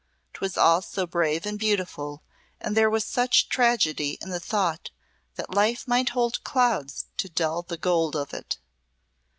[0.33, 2.23] 'Twas all so brave and beautiful,
[2.59, 4.89] and there was such tragedy in the thought
[5.35, 8.57] that life might hold clouds to dull the gold of it.